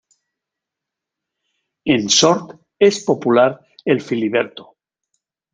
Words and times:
En 1.85 2.09
Sort 2.09 2.59
es 2.79 3.03
popular 3.03 3.63
el 3.85 4.01
filiberto. 4.01 4.75